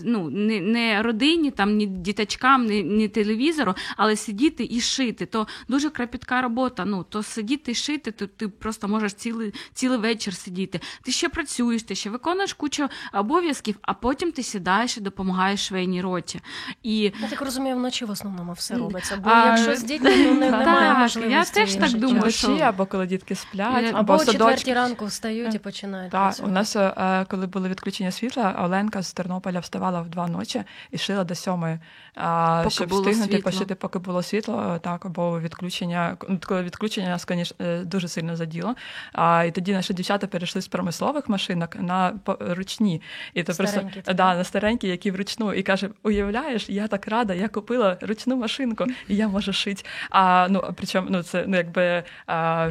[0.04, 5.26] ну, не, не родині, там, ні діточкам, ні, ні телевізору, але сидіти і шити.
[5.26, 6.84] То дуже кропітка робота.
[6.84, 10.80] Ну, то сидіти і шити, то ти просто можеш цілий, цілий вечір сидіти.
[11.02, 16.02] Ти ще працюєш, ти ще виконуєш кучу обов'язків, а потім ти сідаєш і допомагаєш швейній
[16.02, 16.40] роті.
[16.82, 19.16] І Я так розумію, вночі в основному все робиться.
[19.16, 21.54] Бо А, якщо з дітьми ну, не, так, немає я можливості.
[21.54, 25.58] теж так думаю, вночі, що- або коли дітки сплять, або, Або четвертій ранку встають і
[25.58, 26.12] починають.
[26.12, 30.62] Так, у нас, е, коли були відключення світла, Оленка з Тернополя вставала в два ночі
[30.90, 31.78] і шила до сьомої,
[32.14, 33.50] а, Поки щоб було встигнути світло.
[33.52, 34.78] пошити, поки було світло.
[34.82, 38.74] Так, бо відключення, ну, коли відключення нас, звісно, е, дуже сильно заділо.
[39.12, 43.02] А, і тоді наші дівчата перейшли з промислових машинок на ручні.
[43.34, 45.52] І то просто да, на старенькі, які вручну.
[45.52, 49.82] І каже: уявляєш, я так рада, я купила ручну машинку, і я можу шити.
[50.10, 52.70] А ну причому ну це ну якби а,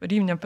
[0.00, 0.38] рівня.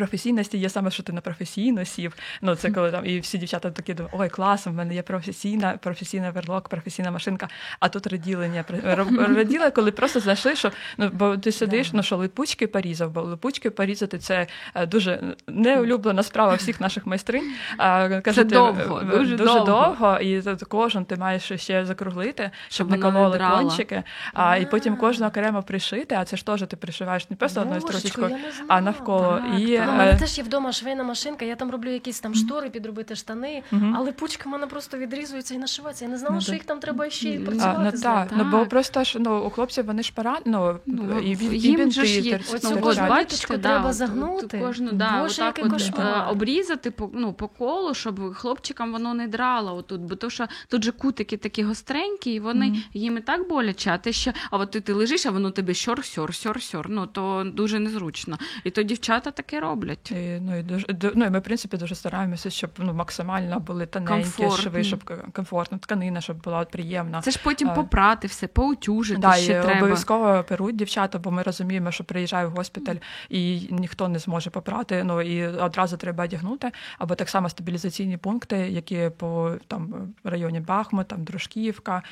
[0.00, 2.16] Професійності є саме, що ти на професійно сів.
[2.42, 5.78] Ну це коли там і всі дівчата такі думають, ой, клас, в мене є професійна,
[5.82, 7.48] професійна верлок, професійна машинка.
[7.80, 8.64] А тут раділення
[9.36, 13.70] раділи, коли просто знайшли, що ну бо ти сидиш, ну що липучки порізав, бо липучки
[13.70, 17.52] порізати це е, дуже неулюблена справа всіх наших майстринь.
[17.76, 19.64] А, каже, довго, дуже дуже довго.
[19.64, 24.02] довго, і кожен ти маєш ще закруглити, щоб, Щоб не воно не кончики.
[24.34, 27.80] А, і потім кожну окремо пришити, а це ж теж ти пришиваєш не просто одною
[27.80, 29.40] не а навколо.
[29.50, 29.89] Так, і так.
[29.90, 33.14] У мене Е, теж є вдома швейна машинка, я там роблю якісь там штори, підробити
[33.16, 33.62] штани,
[33.94, 36.04] але пучки в мене просто відрізуються і нашиваються.
[36.04, 37.90] Я не знала, Ну, що їх там треба ще й А, працювати.
[37.94, 41.90] ну так, ну бо просто ж ну у хлопців вони ж пора, ну, Ну, і,
[41.90, 44.58] же ж є Оцю ну, ниточку треба загнути.
[44.58, 49.76] Кожну, да, отак от, е, обрізати по, ну, по колу, щоб хлопчикам воно не драло
[49.76, 50.00] отут.
[50.00, 53.98] Бо то, що тут же кутики такі гостренькі, і вони їм і так боляче, а
[53.98, 56.86] ти ще, а от ти, лежиш, а воно тобі сьор, сьор, сьор, сьор.
[56.88, 58.38] Ну то дуже незручно.
[58.64, 59.69] І то дівчата таке роблять.
[60.10, 63.60] І, ну, і дуже, ду- ну, і ми, в принципі, дуже стараємося, щоб ну, максимально
[63.60, 64.62] були тоненькі Комфортні.
[64.62, 67.20] шви, щоб комфортно, тканина, щоб була приємна.
[67.22, 67.74] Це ж потім А.
[67.74, 69.76] попрати все, поутюжити Да, ще і треба.
[69.76, 72.96] обов'язково перуть дівчата, бо ми розуміємо, що приїжджає в госпіталь
[73.28, 75.04] і ніхто не зможе попрати.
[75.04, 76.70] Ну і одразу треба одягнути.
[76.98, 82.02] Або так само стабілізаційні пункти, які по там районі Бахмут, там Дружківка,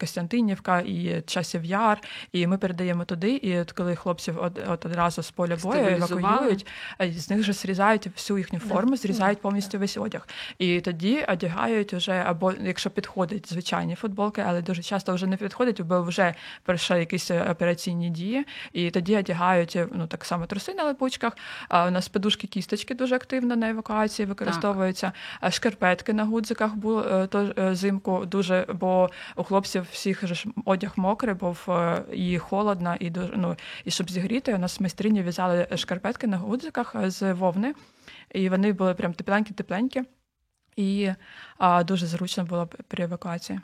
[0.00, 2.00] Костянтинівка і Часів Яр.
[2.32, 3.30] І ми передаємо туди.
[3.34, 6.70] І коли хлопців от одразу з поля бою евакуюють, е,
[7.00, 10.28] з них же зрізають всю їхню форму, зрізають повністю весь одяг.
[10.58, 15.80] І тоді одягають вже, або якщо підходять звичайні футболки, але дуже часто вже не підходять,
[15.80, 20.74] бо вже пройшли якісь е, операційні дії, і тоді одягають е, ну так само труси
[20.74, 21.32] на липучках.
[21.68, 25.12] А у нас подушки кісточки дуже активно на евакуації використовуються.
[25.40, 30.46] А шкарпетки на гудзиках були е, то е, зимку дуже, бо у хлопців всіх ж
[30.64, 31.34] одяг мокрий,
[31.68, 36.36] е, і холодно, і дуже ну і щоб зігріти, у нас майстрині в'язали шкарпетки на
[36.36, 36.63] гудзиках
[36.94, 37.74] е, з вовни,
[38.30, 40.04] і вони були прям тепленькі-тепленькі.
[40.76, 41.10] І
[41.58, 43.60] а, дуже зручно було при евакуації.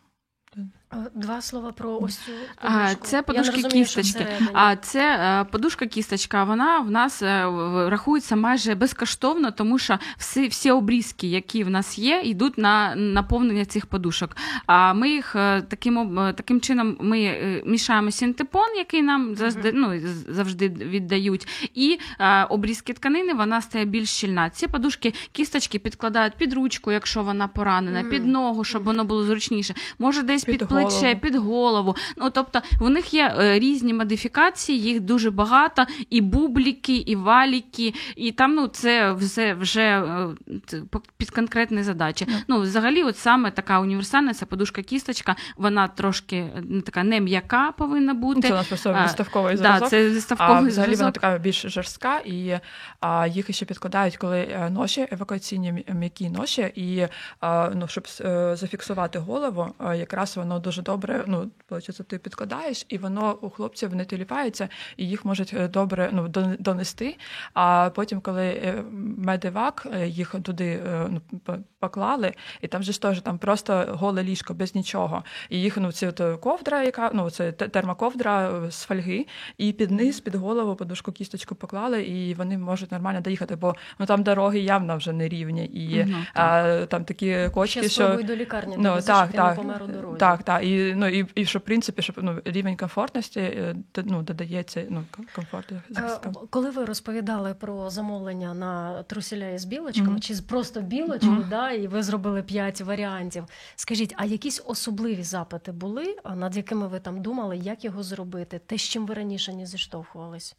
[1.15, 3.07] Два слова про ось цю А, подушку.
[3.07, 4.27] це подушки кісточки.
[4.53, 6.45] А це е, подушка кісточка.
[6.45, 7.45] Вона в нас е,
[7.89, 13.65] рахується майже безкоштовно, тому що всі, всі обрізки, які в нас є, йдуть на наповнення
[13.65, 14.37] цих подушок.
[14.67, 20.69] А ми їх е, таким таким чином ми мішаємо синтепон, який нам завжди, ну, завжди
[20.69, 21.99] віддають, і
[22.49, 24.51] обрізки тканини вона стає більш щільна.
[24.51, 29.75] Ці подушки кісточки підкладають під ручку, якщо вона поранена, під ногу, щоб воно було зручніше.
[29.99, 31.21] Може, десь Під під, плече, голову.
[31.21, 31.97] під голову.
[32.17, 37.95] Ну тобто в них є е, різні модифікації, їх дуже багато, і бубліки, і валіки,
[38.17, 40.29] і там ну це все вже е,
[41.17, 42.27] під конкретні задачі.
[42.49, 42.61] Ну.
[42.61, 47.73] Ну, взагалі, от саме така універсальна це подушка кісточка, вона трошки не така не м'яка
[47.73, 48.41] повинна бути.
[48.41, 49.89] Це у нас просто А, виставковий да, зразок.
[49.89, 52.59] це А заставковий взагалі вона така більш жорстка, і
[53.01, 57.07] а, їх ще підкладають, коли е, ноші, евакуаційні м'які ноші, і
[57.41, 61.25] а, ну, щоб е, зафіксувати голову, е, якраз воно дуже добре.
[61.27, 66.11] Ну, виходить, ти підкладаєш, і воно у хлопців не тіліпається, і їх можуть е, добре
[66.13, 66.29] ну,
[66.59, 67.17] донести.
[67.55, 68.85] А потім, коли е,
[69.17, 71.21] медивак е, їх туди ну,
[71.79, 75.25] поклали, і там же ж теж там просто голе ліжко без нічого.
[75.49, 79.27] І їх ну, це от ковдра, яка ну це термоковдра з фольги,
[79.59, 84.07] і під низ, під голову подушку кісточку поклали, і вони можуть нормально доїхати, бо ну
[84.07, 88.77] там дороги явно вже не рівні, і Мгм, а, там такі кочки, що до лікарні
[88.79, 90.19] Ну, так, так, дорозі.
[90.19, 94.87] так, І, ну, і, і щоб, в принципі, щоб ну, рівень комфортності е, ну, додається
[94.91, 95.75] ну, ком- комфорту.
[95.75, 96.33] Е, захисткам.
[96.51, 100.21] Коли ви розповідали про замовлення на труселя із білочками, Мгм.
[100.21, 101.47] чи просто білочку, Мгм.
[101.51, 103.45] да, і ви зробили п'ять варіантів.
[103.77, 108.61] Скажіть, а якісь особливі запити були, над якими ви там думали, як його зробити?
[108.67, 110.57] Те, з чим ви раніше не зіштовхувались?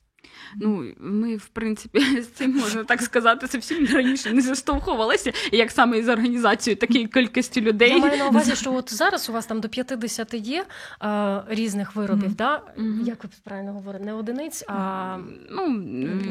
[0.56, 5.98] Ну, ми, в принципі, з цим можна так сказати, зовсім раніше не заштовхувалися, як саме
[5.98, 7.90] із організацією такої кількості людей.
[7.92, 10.66] Я маю на увазі, що от зараз у вас там до 50 є
[11.04, 12.34] е, різних виробів, Мгм.
[12.38, 12.62] да?
[12.78, 13.02] Мгм.
[13.06, 15.18] як ви правильно говорите, не одиниць, а
[15.52, 15.66] Ну,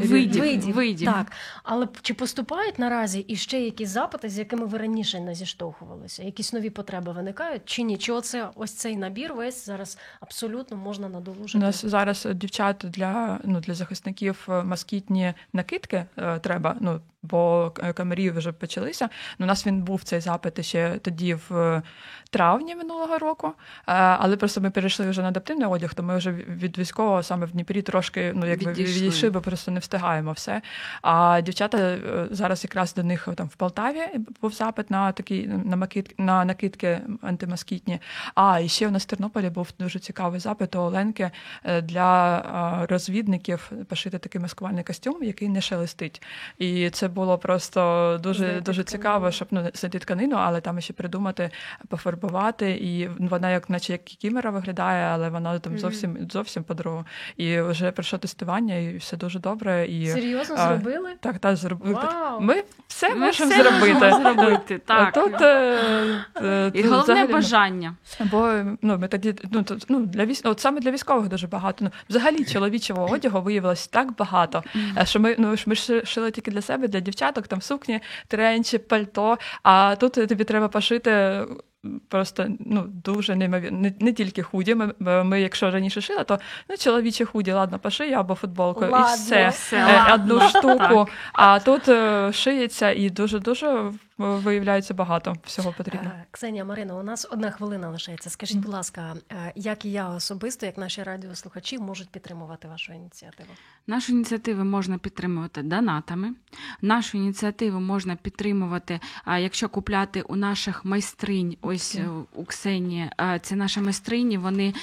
[0.04, 0.40] Видів.
[0.42, 0.74] видів.
[0.74, 1.06] видів.
[1.08, 6.22] Так, але чи поступають наразі іще якісь запити, з якими ви раніше не зіштовхувалися?
[6.22, 7.98] Якісь нові потреби виникають чи ні?
[7.98, 11.58] Чи оце ось цей набір весь зараз абсолютно можна У надолужити?
[11.58, 17.94] нас зараз дівчата для, ну, для захисників е, москітні накидки е, треба, ну, бо камерії
[17.94, 19.08] камері вже почалися.
[19.38, 21.82] Ну, у нас він був цей запит ще тоді в е,
[22.30, 23.52] травні минулого року, е,
[23.94, 27.50] але просто ми перейшли вже на адаптивний одяг, то ми вже від військового саме в
[27.50, 29.30] Дніпрі трошки ну, якби Відійшли.
[29.30, 30.62] бо просто не встигаємо все.
[31.02, 34.00] А дівчата е, зараз якраз до них там в Полтаві
[34.42, 37.98] був запит на такі на макид, на накидки антимоскітні.
[38.34, 41.30] А і ще у нас в Тернополі був дуже цікавий запит у Оленки
[41.64, 46.22] е, для розвідників пошити такий маскувальний костюм, який не шелестить.
[46.58, 48.84] І це було просто дуже дуже тканину.
[48.84, 51.50] цікаво, щоб ну знайти тканину, але там ще придумати,
[51.88, 52.19] пофарбувати.
[52.62, 57.04] І вона як, наче як кікімера виглядає, але вона там зовсім зовсім по-другому.
[57.36, 59.86] І вже пройшло тестування, і все дуже добре.
[59.86, 61.10] І Серйозно а, зробили?
[61.20, 61.94] так, так зробили.
[61.94, 62.40] Вау!
[62.40, 64.12] Ми все Ми можемо все зробити.
[64.22, 65.14] зробити, так.
[65.14, 65.78] Тут, е,
[66.42, 67.94] е, І головне взагалі, ну, бажання.
[68.20, 68.52] Бо
[68.82, 70.46] ну ми тоді ну то ну для військ...
[70.46, 71.84] от саме для військових дуже багато.
[71.84, 74.64] Ну взагалі чоловічого одягу виявилось так багато,
[75.04, 79.38] що ми ну ми ж шили тільки для себе, для дівчаток, там сукні, тренчі, пальто.
[79.62, 81.44] А тут тобі треба пошити.
[82.08, 83.78] Просто ну дуже неймовірно.
[83.78, 84.74] Не, не тільки худі.
[84.74, 86.38] Ми, ми, якщо раніше шили, то
[86.68, 90.48] ну чоловічі худі, ладно, пошию або футболку, Ладно, і все, все, одну ладно.
[90.60, 91.08] штуку.
[91.32, 96.10] А тут е, шиється і дуже дуже виявляється багато всього потрібно.
[96.10, 98.30] Е, Ксенія Марина, у нас одна хвилина лишається.
[98.30, 103.48] Скажіть, будь ласка, е, як і я особисто, як наші радіослухачі, можуть підтримувати вашу ініціативу?
[103.86, 106.34] Нашу ініціативу можна підтримувати донатами.
[106.82, 113.10] Нашу ініціативу можна підтримувати, а, якщо купляти у наших майстринь, ось е, у Ксенії,
[113.42, 114.74] це наші майстрині, вони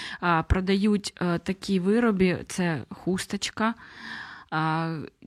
[0.47, 3.73] продають е, такі вироби: це хусточка,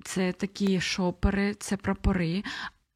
[0.05, 2.43] це такі шопери, це прапори.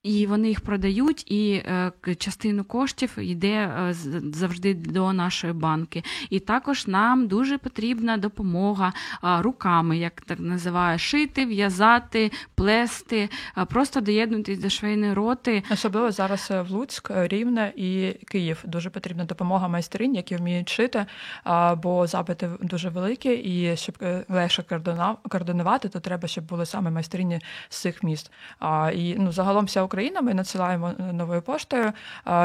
[0.05, 3.95] І вони їх продають, і е, частину коштів йде е,
[4.35, 6.03] завжди до нашої банки.
[6.31, 8.93] І також нам дуже потрібна допомога
[9.23, 13.29] руками, як так називає, шити, в'язати, плести,
[13.69, 15.63] просто доєднуватись до швейної роти.
[15.71, 21.07] Особливо зараз е, в Луцьк, Рівне і Київ дуже потрібна допомога майстринь, які вміють шити,
[21.83, 23.97] бо запити дуже великі, і щоб
[24.29, 24.65] легше
[25.29, 28.33] координувати, то треба, щоб були саме майстрині з цих міст.
[28.95, 31.93] І ну загалом вся Україна ми надсилаємо е, новою поштою,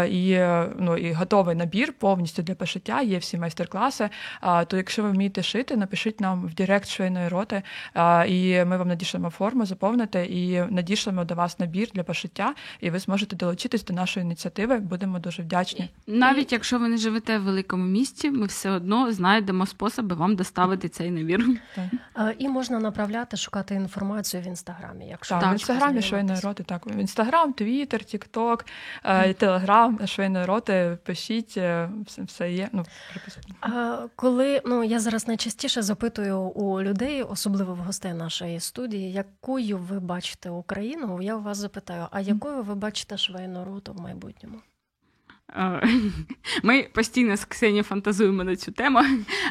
[0.09, 3.01] і е, ну і готовий набір повністю для пошиття.
[3.01, 4.09] Є всі майстер-класи.
[4.67, 7.63] То якщо ви вмієте шити, напишіть нам в Директ швейної роти,
[8.27, 12.99] і ми вам надішлемо форму, заповните і надішлемо до вас набір для пошиття, і ви
[12.99, 14.77] зможете долучитись до нашої ініціативи.
[14.77, 15.89] Будемо дуже вдячні.
[16.07, 20.89] Навіть якщо ви не живете в великому місті, ми все одно знайдемо способи вам доставити
[20.89, 21.45] цей набір.
[21.77, 25.07] Е, І можна направляти, шукати інформацію в інстаграмі.
[25.07, 26.85] Якщо Так, Так, в інстаграмі швейної роти, так.
[26.85, 28.65] В інстаграм, твіттер, тікток,
[29.37, 30.97] телеграм швейної роти.
[31.03, 32.69] Пишіть, е, все, все є.
[32.71, 32.85] Ну,
[33.61, 39.77] А коли ну я зараз найчастіше запитую у людей, особливо в гостей нашої студії, якою
[39.77, 41.21] ви бачите Україну?
[41.21, 44.59] Я у вас запитаю, а якою ви бачите швейну роту в майбутньому?
[46.63, 48.99] Ми постійно з Ксенією фантазуємо на цю тему.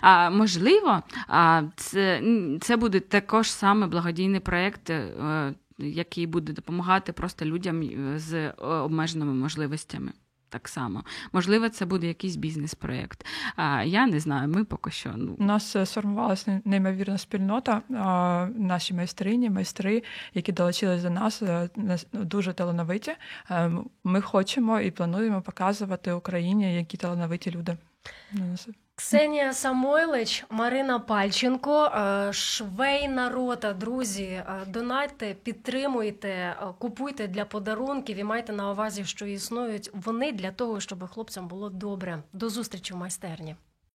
[0.00, 2.22] А, можливо, а, це,
[2.60, 8.50] це буде також саме благодійний проєкт, е, який буде допомагати просто людям е, з е,
[8.58, 10.12] обмеженими можливостями.
[10.50, 11.04] Так само.
[11.32, 13.26] Можливо, це буде якийсь бізнес-проєкт.
[13.84, 15.12] Я не знаю, ми поки що.
[15.16, 17.82] Ну, У нас е, сформувалася неймовірна спільнота.
[18.56, 20.02] Наші майстрині, майстри,
[20.34, 21.42] які долучились до нас,
[22.12, 23.12] дуже талановиті.
[24.04, 27.76] Ми хочемо і плануємо показувати Україні, які талановиті люди.
[28.98, 34.42] Ксенія Самойлич, Марина Пальченко, е, швейна рота, друзі.
[34.66, 40.80] донайте, підтримуйте, е, купуйте для подарунків і майте на увазі, що існують вони для того,
[40.80, 42.22] щоб хлопцям було добре.
[42.32, 43.56] До зустрічі в майстерні.